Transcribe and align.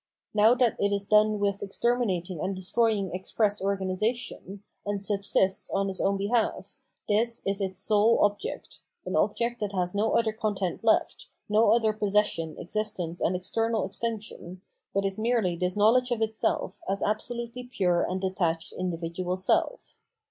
Now 0.33 0.55
that 0.55 0.75
it 0.79 0.91
is 0.91 1.05
done 1.05 1.37
with 1.37 1.61
exterminating 1.61 2.41
and 2.41 2.55
destroying 2.55 3.13
express 3.13 3.61
organisation, 3.61 4.63
and 4.83 4.99
subsists 4.99 5.69
on 5.69 5.91
its 5.91 6.01
own 6.01 6.17
behalf, 6.17 6.79
this 7.07 7.43
is 7.45 7.61
its 7.61 7.77
sole 7.77 8.17
object, 8.25 8.79
an 9.05 9.15
object 9.15 9.59
that 9.59 9.73
has 9.73 9.93
no 9.93 10.13
other 10.13 10.31
content 10.33 10.83
left, 10.83 11.27
no 11.47 11.71
other 11.71 11.93
possession, 11.93 12.55
existence 12.57 13.21
and 13.21 13.35
external 13.35 13.87
exten 13.87 14.15
Absolute 14.15 14.25
Freedom 14.25 14.41
and 14.41 14.59
Terror 14.59 14.61
599 14.89 14.89
sion, 14.89 14.95
but 14.95 15.05
is 15.05 15.19
merely 15.19 15.55
this 15.55 15.75
knowledge 15.75 16.09
of 16.09 16.21
itself 16.23 16.81
as 16.89 17.03
absolutely 17.03 17.63
pure 17.65 18.01
and 18.01 18.19
detached 18.21 18.73
individual 18.73 19.37
self. 19.37 19.99